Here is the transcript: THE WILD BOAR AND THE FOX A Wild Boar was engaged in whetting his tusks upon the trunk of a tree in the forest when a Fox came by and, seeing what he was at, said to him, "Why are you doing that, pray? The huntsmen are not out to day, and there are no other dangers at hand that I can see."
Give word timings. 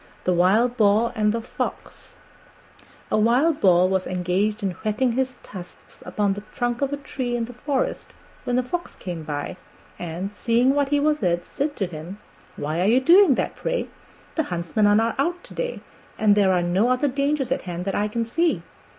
THE 0.23 0.33
WILD 0.33 0.77
BOAR 0.77 1.11
AND 1.15 1.31
THE 1.31 1.43
FOX 1.43 2.15
A 3.11 3.19
Wild 3.19 3.61
Boar 3.61 3.87
was 3.87 4.07
engaged 4.07 4.63
in 4.63 4.71
whetting 4.83 5.11
his 5.11 5.37
tusks 5.43 6.01
upon 6.07 6.33
the 6.33 6.41
trunk 6.55 6.81
of 6.81 6.91
a 6.91 6.97
tree 6.97 7.35
in 7.35 7.45
the 7.45 7.53
forest 7.53 8.07
when 8.43 8.57
a 8.57 8.63
Fox 8.63 8.95
came 8.95 9.21
by 9.21 9.57
and, 9.99 10.33
seeing 10.33 10.73
what 10.73 10.89
he 10.89 10.99
was 10.99 11.21
at, 11.21 11.45
said 11.45 11.75
to 11.75 11.85
him, 11.85 12.17
"Why 12.55 12.81
are 12.81 12.87
you 12.87 12.99
doing 12.99 13.35
that, 13.35 13.55
pray? 13.55 13.89
The 14.33 14.41
huntsmen 14.49 14.87
are 14.87 14.95
not 14.95 15.19
out 15.19 15.43
to 15.43 15.53
day, 15.53 15.81
and 16.17 16.33
there 16.33 16.51
are 16.51 16.63
no 16.63 16.89
other 16.89 17.07
dangers 17.07 17.51
at 17.51 17.61
hand 17.69 17.85
that 17.85 17.93
I 17.93 18.07
can 18.07 18.25
see." 18.25 18.63